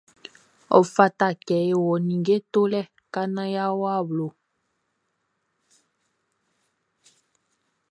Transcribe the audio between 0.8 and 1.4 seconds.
fata